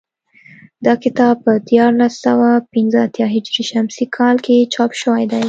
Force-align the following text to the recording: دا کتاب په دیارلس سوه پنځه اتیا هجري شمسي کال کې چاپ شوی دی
دا 0.85 0.93
کتاب 1.03 1.35
په 1.45 1.51
دیارلس 1.69 2.13
سوه 2.25 2.49
پنځه 2.73 2.97
اتیا 3.07 3.27
هجري 3.35 3.63
شمسي 3.71 4.05
کال 4.17 4.35
کې 4.45 4.69
چاپ 4.73 4.91
شوی 5.01 5.23
دی 5.31 5.39